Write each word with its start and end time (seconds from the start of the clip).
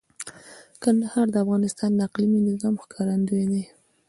کندهار 0.83 1.27
د 1.31 1.35
افغانستان 1.43 1.91
د 1.95 1.99
اقلیمي 2.07 2.39
نظام 2.49 2.75
ښکارندوی 2.83 3.45
دی. 3.51 3.63